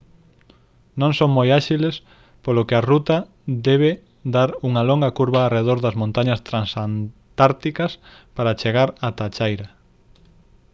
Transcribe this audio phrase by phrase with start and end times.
[1.01, 1.95] non son moi áxiles
[2.43, 3.17] polo que a ruta
[3.69, 3.91] debe
[4.35, 7.91] dar unha longa curva arredor das montañas transantárticas
[8.35, 9.67] para chegar ata a chaira